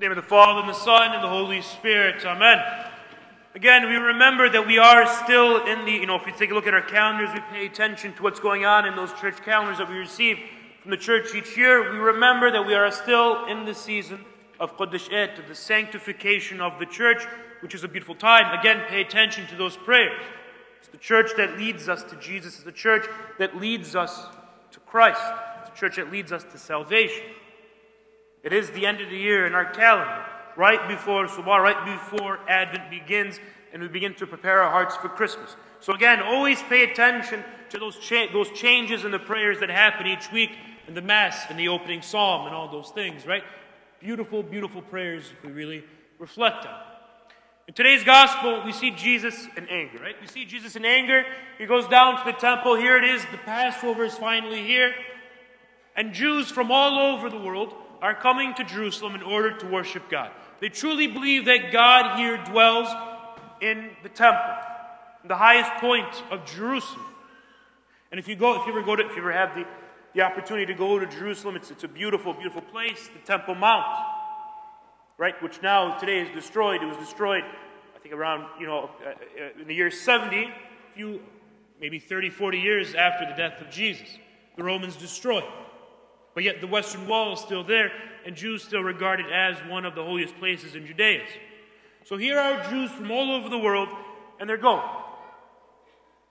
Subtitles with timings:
[0.00, 2.24] Name of the Father, and the Son, and the Holy Spirit.
[2.24, 2.58] Amen.
[3.54, 6.54] Again, we remember that we are still in the, you know, if we take a
[6.54, 9.78] look at our calendars, we pay attention to what's going on in those church calendars
[9.78, 10.38] that we receive
[10.80, 11.92] from the church each year.
[11.92, 14.24] We remember that we are still in the season
[14.58, 17.24] of Quddush Et, the sanctification of the church,
[17.60, 18.58] which is a beautiful time.
[18.58, 20.20] Again, pay attention to those prayers.
[20.78, 23.06] It's the church that leads us to Jesus, it's the church
[23.38, 24.26] that leads us
[24.72, 25.20] to Christ,
[25.60, 27.22] it's the church that leads us to salvation.
[28.42, 30.24] It is the end of the year in our calendar,
[30.56, 33.38] right before Subara, right before Advent begins,
[33.72, 35.54] and we begin to prepare our hearts for Christmas.
[35.80, 40.06] So again, always pay attention to those, cha- those changes in the prayers that happen
[40.06, 40.50] each week
[40.88, 43.44] in the Mass, and the opening psalm, and all those things, right?
[44.00, 45.84] Beautiful, beautiful prayers if we really
[46.18, 46.74] reflect on.
[47.68, 50.16] In today's gospel, we see Jesus in anger, right?
[50.20, 51.24] We see Jesus in anger.
[51.58, 52.74] He goes down to the temple.
[52.74, 53.24] Here it is.
[53.30, 54.92] The Passover is finally here.
[55.94, 57.72] And Jews from all over the world
[58.02, 60.32] are coming to Jerusalem in order to worship God.
[60.60, 62.88] They truly believe that God here dwells
[63.60, 64.54] in the temple,
[65.24, 67.06] the highest point of Jerusalem.
[68.10, 69.64] And if you go, if you ever go to, if you ever have the,
[70.14, 73.86] the opportunity to go to Jerusalem, it's, it's a beautiful, beautiful place, the Temple Mount,
[75.16, 75.40] right?
[75.40, 76.82] Which now today is destroyed.
[76.82, 77.44] It was destroyed,
[77.94, 80.50] I think, around you know uh, uh, in the year 70, a
[80.94, 81.20] few,
[81.80, 84.08] maybe 30, 40 years after the death of Jesus.
[84.56, 85.44] The Romans destroyed.
[86.34, 87.92] But yet the Western Wall is still there,
[88.24, 91.22] and Jews still regard it as one of the holiest places in Judea.
[92.04, 93.88] So here are Jews from all over the world,
[94.40, 94.88] and they're going.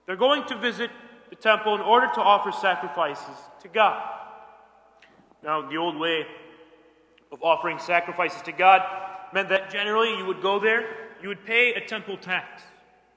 [0.06, 0.90] They're going to visit
[1.30, 4.02] the temple in order to offer sacrifices to God.
[5.42, 6.26] Now, the old way
[7.30, 8.82] of offering sacrifices to God
[9.32, 10.84] meant that generally you would go there,
[11.22, 12.62] you would pay a temple tax.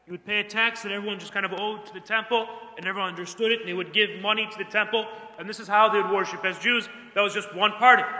[0.05, 2.85] You would pay a tax that everyone just kind of owed to the temple, and
[2.85, 5.07] everyone understood it, and they would give money to the temple,
[5.39, 6.87] and this is how they would worship as Jews.
[7.15, 8.11] That was just one part of it.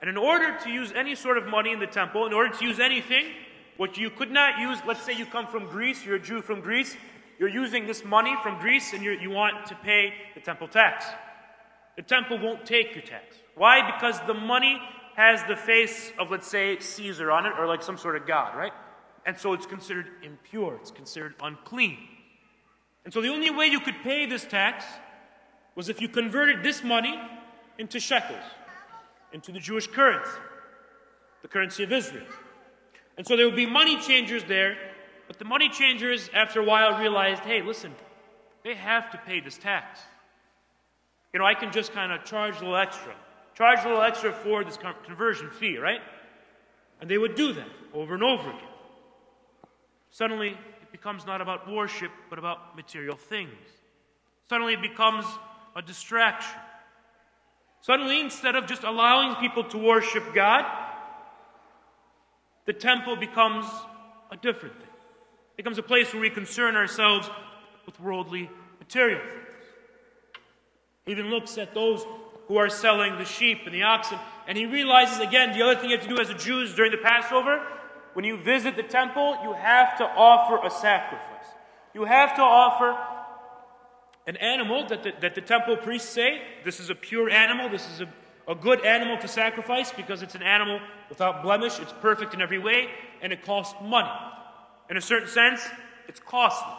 [0.00, 2.64] And in order to use any sort of money in the temple, in order to
[2.64, 3.26] use anything,
[3.76, 6.60] what you could not use, let's say you come from Greece, you're a Jew from
[6.60, 6.96] Greece,
[7.38, 11.06] you're using this money from Greece, and you want to pay the temple tax.
[11.96, 13.36] The temple won't take your tax.
[13.54, 13.90] Why?
[13.92, 14.80] Because the money
[15.14, 18.56] has the face of, let's say, Caesar on it, or like some sort of god,
[18.56, 18.72] right?
[19.26, 21.98] And so it's considered impure, it's considered unclean.
[23.04, 24.84] And so the only way you could pay this tax
[25.74, 27.20] was if you converted this money
[27.78, 28.42] into shekels,
[29.32, 30.30] into the Jewish currency,
[31.42, 32.26] the currency of Israel.
[33.18, 34.76] And so there would be money changers there,
[35.26, 37.92] but the money changers, after a while, realized hey, listen,
[38.62, 40.00] they have to pay this tax.
[41.32, 43.14] You know, I can just kind of charge a little extra,
[43.54, 46.00] charge a little extra for this conversion fee, right?
[47.00, 48.68] And they would do that over and over again.
[50.16, 53.52] Suddenly, it becomes not about worship, but about material things.
[54.48, 55.26] Suddenly, it becomes
[55.76, 56.58] a distraction.
[57.82, 60.64] Suddenly, instead of just allowing people to worship God,
[62.64, 63.66] the temple becomes
[64.30, 64.88] a different thing.
[65.52, 67.28] It becomes a place where we concern ourselves
[67.84, 69.64] with worldly material things.
[71.04, 72.06] He even looks at those
[72.48, 74.18] who are selling the sheep and the oxen,
[74.48, 76.92] and he realizes again the other thing you have to do as a Jew during
[76.92, 77.60] the Passover,
[78.16, 81.48] when you visit the temple, you have to offer a sacrifice.
[81.92, 82.96] You have to offer
[84.26, 87.86] an animal that the, that the temple priests say this is a pure animal, this
[87.90, 88.08] is a,
[88.48, 92.58] a good animal to sacrifice because it's an animal without blemish, it's perfect in every
[92.58, 92.88] way,
[93.20, 94.08] and it costs money.
[94.88, 95.60] In a certain sense,
[96.08, 96.72] it's costly.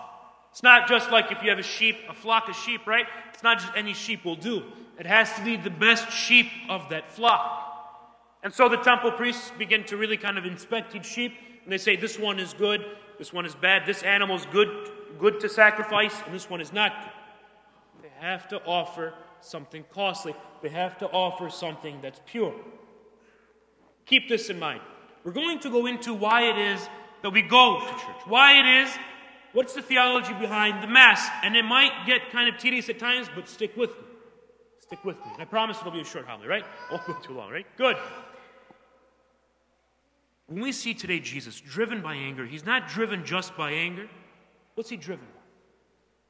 [0.49, 3.05] It's not just like if you have a sheep, a flock of sheep, right?
[3.35, 4.63] It's not just any sheep will do.
[4.97, 7.66] It has to be the best sheep of that flock.
[8.47, 11.77] And so the temple priests begin to really kind of inspect each sheep, and they
[11.77, 12.81] say, this one is good,
[13.17, 14.69] this one is bad, this animal is good,
[15.19, 18.03] good to sacrifice, and this one is not good.
[18.03, 20.33] They have to offer something costly.
[20.61, 22.55] They have to offer something that's pure.
[24.05, 24.79] Keep this in mind.
[25.25, 26.87] We're going to go into why it is
[27.23, 28.21] that we go to church.
[28.27, 28.97] Why it is,
[29.51, 31.27] what's the theology behind the Mass?
[31.43, 34.03] And it might get kind of tedious at times, but stick with me.
[34.79, 35.33] Stick with me.
[35.37, 36.63] I promise it'll be a short homily, right?
[36.89, 37.65] Won't go too long, right?
[37.75, 37.97] Good.
[40.47, 44.07] When we see today Jesus driven by anger, he's not driven just by anger.
[44.75, 45.41] What's he driven by?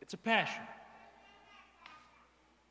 [0.01, 0.63] It's a passion.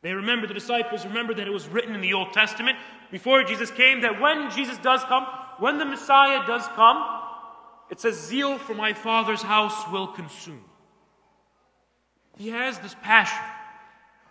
[0.03, 2.77] They remember, the disciples remember that it was written in the Old Testament
[3.11, 5.27] before Jesus came that when Jesus does come,
[5.59, 7.05] when the Messiah does come,
[7.91, 10.65] it says, Zeal for my Father's house will consume.
[12.37, 13.43] He has this passion.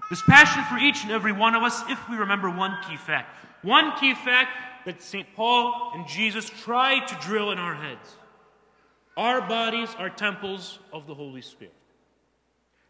[0.09, 3.35] This passion for each and every one of us if we remember one key fact.
[3.63, 5.27] One key fact that St.
[5.35, 8.15] Paul and Jesus tried to drill in our heads.
[9.17, 11.73] Our bodies are temples of the Holy Spirit.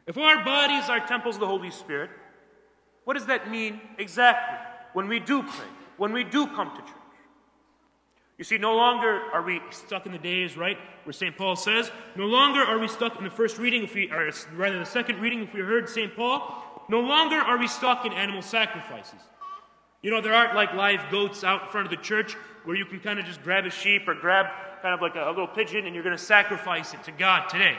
[0.08, 2.10] If our bodies are temples of the Holy Spirit,
[3.06, 4.58] what does that mean exactly
[4.94, 5.68] when we do pray,
[5.98, 6.92] when we do come to church?
[8.38, 11.38] You see, no longer are we stuck in the days, right, where St.
[11.38, 14.78] Paul says, no longer are we stuck in the first reading, if we, or rather
[14.78, 16.14] the second reading, if we heard St.
[16.14, 19.20] Paul, no longer are we stuck in animal sacrifices.
[20.02, 22.86] You know, there aren't like live goats out in front of the church where you
[22.86, 24.48] can kind of just grab a sheep or grab
[24.82, 27.48] kind of like a, a little pigeon and you're going to sacrifice it to God
[27.48, 27.76] today.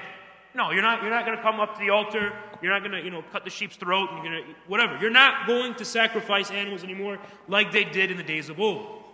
[0.54, 2.32] No, you're not, you're not going to come up to the altar.
[2.62, 4.98] You're not going to, you know, cut the sheep's throat and you're going to, whatever.
[4.98, 9.04] You're not going to sacrifice animals anymore like they did in the days of old.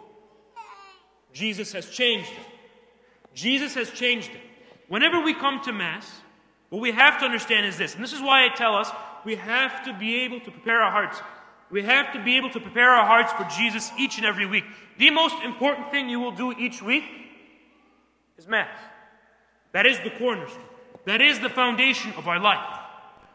[1.32, 3.34] Jesus has changed it.
[3.34, 4.40] Jesus has changed it.
[4.88, 6.10] Whenever we come to Mass,
[6.68, 8.90] what we have to understand is this, and this is why I tell us
[9.24, 11.20] we have to be able to prepare our hearts.
[11.70, 14.64] We have to be able to prepare our hearts for Jesus each and every week.
[14.98, 17.04] The most important thing you will do each week
[18.36, 18.68] is Mass.
[19.72, 20.62] That is the cornerstone.
[21.06, 22.78] That is the foundation of our life.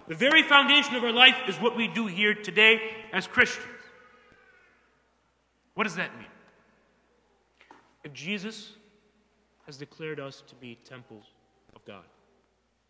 [0.07, 2.79] The very foundation of our life is what we do here today
[3.11, 3.65] as Christians.
[5.73, 6.27] What does that mean?
[8.03, 8.71] If Jesus
[9.65, 11.25] has declared us to be temples
[11.75, 12.05] of God,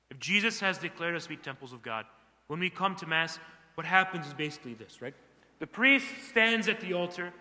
[0.10, 2.06] if Jesus has declared us to be temples of God,
[2.48, 3.40] when we come to Mass,
[3.76, 5.14] what happens is basically this, right?
[5.60, 7.34] The priest stands at the altar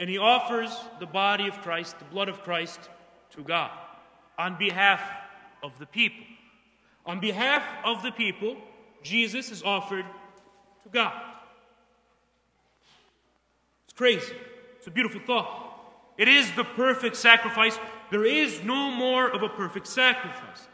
[0.00, 0.70] and he offers
[1.00, 2.80] the body of Christ, the blood of Christ,
[3.30, 3.70] to God
[4.38, 5.02] on behalf
[5.62, 6.24] of the people.
[7.04, 8.56] On behalf of the people,
[9.02, 10.04] Jesus is offered
[10.84, 11.20] to God.
[13.84, 14.34] It's crazy.
[14.76, 15.64] It's a beautiful thought.
[16.16, 17.78] It is the perfect sacrifice.
[18.10, 20.68] There is no more of a perfect sacrifice.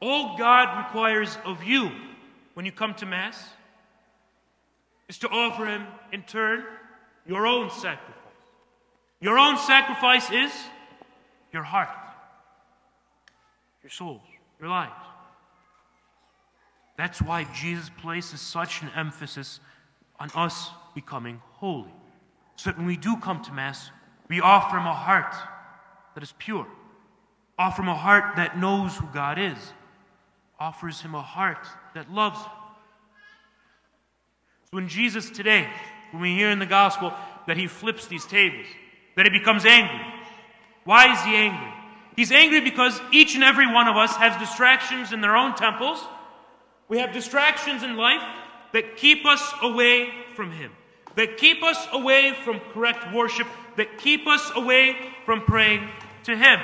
[0.00, 1.90] All God requires of you
[2.60, 3.42] when you come to Mass
[5.08, 6.62] is to offer Him, in turn,
[7.26, 8.14] your own sacrifice.
[9.18, 10.52] Your own sacrifice is
[11.54, 11.88] your heart,
[13.82, 14.20] your souls,
[14.60, 14.92] your lives.
[16.98, 19.58] That's why Jesus places such an emphasis
[20.18, 21.94] on us becoming holy.
[22.56, 23.90] So that when we do come to Mass,
[24.28, 25.34] we offer Him a heart
[26.14, 26.66] that is pure,
[27.58, 29.56] offer Him a heart that knows who God is,
[30.60, 32.52] offers Him a heart that loves Him.
[34.64, 35.66] So when Jesus today,
[36.12, 37.12] when we hear in the gospel
[37.46, 38.66] that He flips these tables,
[39.16, 40.04] that He becomes angry,
[40.84, 41.72] why is He angry?
[42.14, 45.98] He's angry because each and every one of us has distractions in their own temples.
[46.88, 48.22] We have distractions in life
[48.72, 50.72] that keep us away from Him,
[51.16, 53.46] that keep us away from correct worship,
[53.76, 55.88] that keep us away from praying
[56.24, 56.60] to Him.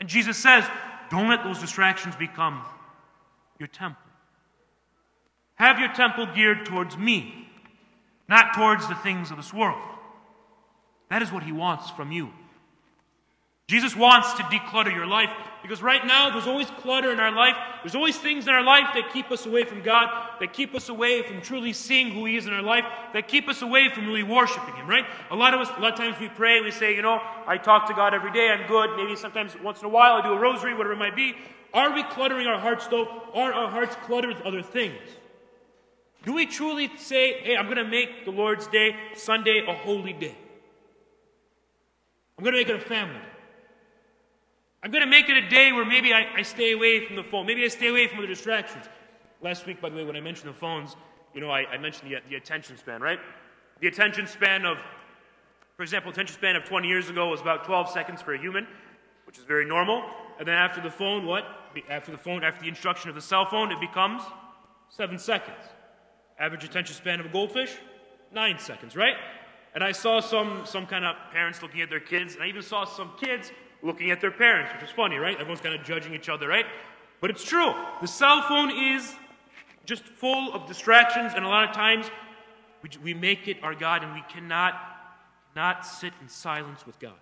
[0.00, 0.64] And Jesus says,
[1.10, 2.62] don't let those distractions become
[3.58, 4.02] your temple.
[5.56, 7.48] Have your temple geared towards me,
[8.28, 9.82] not towards the things of this world.
[11.10, 12.30] That is what He wants from you.
[13.70, 15.30] Jesus wants to declutter your life
[15.62, 17.54] because right now there's always clutter in our life.
[17.84, 20.08] There's always things in our life that keep us away from God,
[20.40, 23.48] that keep us away from truly seeing who He is in our life, that keep
[23.48, 25.06] us away from really worshiping Him, right?
[25.30, 27.58] A lot of us, a lot of times we pray, we say, you know, I
[27.58, 28.96] talk to God every day, I'm good.
[28.96, 31.36] Maybe sometimes once in a while I do a rosary, whatever it might be.
[31.72, 33.06] Are we cluttering our hearts though?
[33.34, 34.98] Are our hearts cluttered with other things?
[36.24, 40.12] Do we truly say, hey, I'm going to make the Lord's Day, Sunday, a holy
[40.12, 40.36] day?
[42.36, 43.20] I'm going to make it a family.
[44.82, 47.22] I'm going to make it a day where maybe I, I, stay away from the
[47.22, 47.44] phone.
[47.44, 48.86] Maybe I stay away from the distractions.
[49.42, 50.96] Last week, by the way, when I mentioned the phones,
[51.34, 53.18] you know, I, I mentioned the, the attention span, right?
[53.80, 54.78] The attention span of,
[55.76, 58.66] for example, attention span of 20 years ago was about 12 seconds for a human,
[59.26, 60.02] which is very normal.
[60.38, 61.44] And then after the phone, what?
[61.90, 64.22] After the phone, after the introduction of the cell phone, it becomes
[64.88, 65.62] seven seconds.
[66.38, 67.76] Average attention span of a goldfish,
[68.32, 69.16] nine seconds, right?
[69.74, 72.62] And I saw some, some kind of parents looking at their kids, and I even
[72.62, 75.34] saw some kids looking at their parents, which is funny, right?
[75.34, 76.66] Everyone's kind of judging each other, right?
[77.20, 77.72] But it's true.
[78.00, 79.14] The cell phone is
[79.84, 82.10] just full of distractions, and a lot of times
[82.82, 84.74] we, we make it our God, and we cannot
[85.56, 87.18] not sit in silence with God.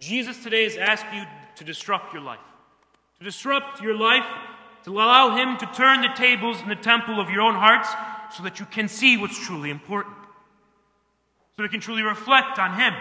[0.00, 1.24] Jesus today is asking you
[1.56, 2.40] to disrupt your life.
[3.18, 4.26] To disrupt your life,
[4.84, 7.88] to allow Him to turn the tables in the temple of your own hearts
[8.36, 10.16] so that you can see what's truly important.
[11.56, 12.92] So that you can truly reflect on Him.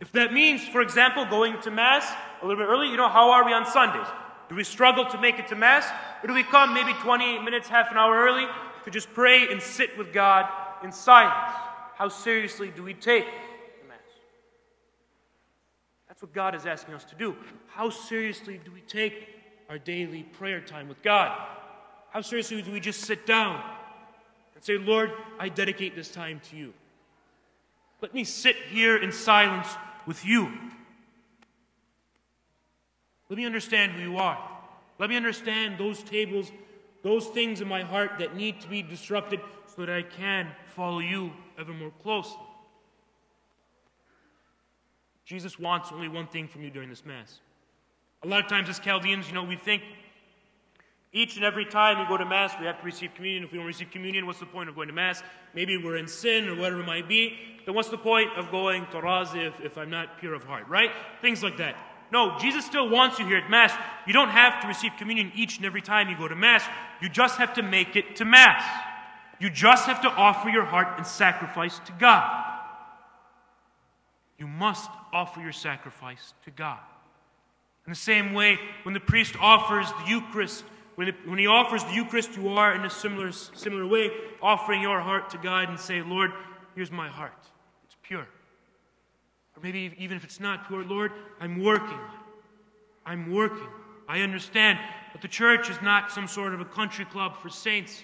[0.00, 3.30] If that means, for example, going to Mass a little bit early, you know, how
[3.30, 4.06] are we on Sundays?
[4.48, 5.86] Do we struggle to make it to Mass?
[6.22, 8.46] Or do we come maybe 20 minutes, half an hour early
[8.84, 10.48] to just pray and sit with God
[10.84, 11.52] in silence?
[11.94, 13.26] How seriously do we take
[13.82, 13.98] the Mass?
[16.06, 17.36] That's what God is asking us to do.
[17.66, 19.28] How seriously do we take
[19.68, 21.36] our daily prayer time with God?
[22.10, 23.60] How seriously do we just sit down
[24.54, 26.72] and say, Lord, I dedicate this time to you?
[28.00, 29.68] Let me sit here in silence
[30.08, 30.50] with you.
[33.28, 34.38] Let me understand who you are.
[34.98, 36.50] Let me understand those tables,
[37.02, 41.00] those things in my heart that need to be disrupted so that I can follow
[41.00, 42.40] you ever more closely.
[45.26, 47.40] Jesus wants only one thing from you during this Mass.
[48.22, 49.82] A lot of times, as Chaldeans, you know, we think
[51.12, 53.44] each and every time we go to Mass, we have to receive communion.
[53.44, 55.22] If we don't receive communion, what's the point of going to Mass?
[55.54, 57.38] Maybe we're in sin or whatever it might be.
[57.64, 60.68] Then what's the point of going to Raza if, if I'm not pure of heart,
[60.68, 60.90] right?
[61.22, 61.76] Things like that.
[62.12, 63.72] No, Jesus still wants you here at Mass.
[64.06, 66.64] You don't have to receive communion each and every time you go to Mass.
[67.00, 68.62] You just have to make it to Mass.
[69.40, 72.44] You just have to offer your heart and sacrifice to God.
[74.38, 76.78] You must offer your sacrifice to God.
[77.86, 80.64] In the same way, when the priest offers the Eucharist,
[80.98, 84.10] when, it, when he offers the Eucharist, you are in a similar, similar way
[84.42, 86.32] offering your heart to God and say, Lord,
[86.74, 87.38] here's my heart.
[87.84, 88.26] It's pure.
[89.56, 92.00] Or maybe even if it's not pure, Lord, I'm working.
[93.06, 93.68] I'm working.
[94.08, 94.80] I understand
[95.12, 98.02] that the church is not some sort of a country club for saints,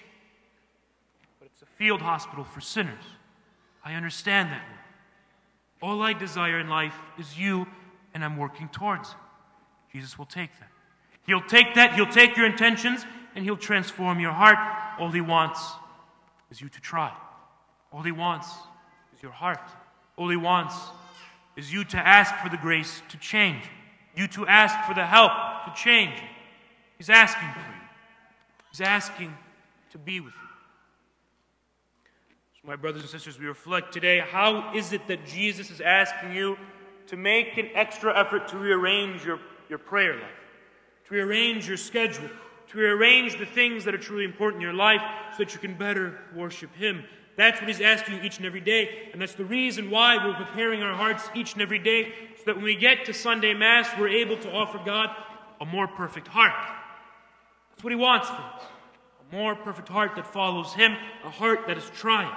[1.37, 3.03] but it's a field hospital for sinners.
[3.83, 4.65] I understand that.
[5.81, 7.67] All I desire in life is you,
[8.13, 9.15] and I'm working towards it.
[9.91, 10.69] Jesus will take that.
[11.25, 13.05] He'll take that, He'll take your intentions,
[13.35, 14.57] and He'll transform your heart.
[14.99, 15.59] All He wants
[16.51, 17.13] is you to try.
[17.91, 18.49] All He wants
[19.15, 19.59] is your heart.
[20.17, 20.75] All He wants
[21.55, 23.63] is you to ask for the grace to change,
[24.15, 25.31] you to ask for the help
[25.65, 26.13] to change.
[26.97, 27.81] He's asking for you,
[28.71, 29.33] He's asking
[29.91, 30.49] to be with you.
[32.61, 36.33] So, my brothers and sisters, we reflect today how is it that Jesus is asking
[36.33, 36.57] you
[37.07, 39.39] to make an extra effort to rearrange your,
[39.69, 40.44] your prayer life,
[41.07, 42.29] to rearrange your schedule,
[42.67, 45.77] to rearrange the things that are truly important in your life so that you can
[45.77, 47.03] better worship Him.
[47.37, 50.35] That's what He's asking you each and every day, and that's the reason why we're
[50.35, 53.89] preparing our hearts each and every day so that when we get to Sunday Mass,
[53.99, 55.09] we're able to offer God
[55.61, 56.53] a more perfect heart.
[57.71, 58.63] That's what He wants from us
[59.31, 62.33] a more perfect heart that follows Him, a heart that is trying.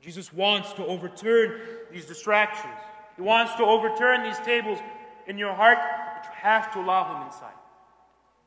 [0.00, 1.60] Jesus wants to overturn
[1.92, 2.74] these distractions.
[3.16, 4.78] He wants to overturn these tables
[5.26, 5.78] in your heart,
[6.42, 7.54] have to allow Him inside.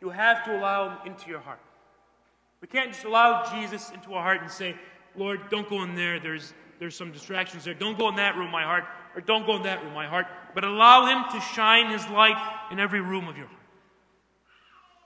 [0.01, 1.59] You have to allow Him into your heart.
[2.61, 4.75] We can't just allow Jesus into our heart and say,
[5.15, 6.19] Lord, don't go in there.
[6.19, 7.73] There's, there's some distractions there.
[7.73, 8.85] Don't go in that room, my heart.
[9.15, 10.27] Or don't go in that room, my heart.
[10.55, 12.37] But allow Him to shine His light
[12.71, 13.59] in every room of your heart.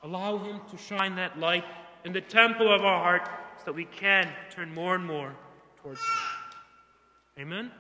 [0.04, 1.66] Allow Him to shine that light
[2.06, 5.36] in the temple of our heart so that we can turn more and more
[5.82, 7.42] towards Him.
[7.42, 7.72] Amen?